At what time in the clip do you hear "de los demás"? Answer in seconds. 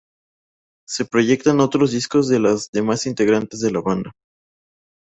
2.27-3.05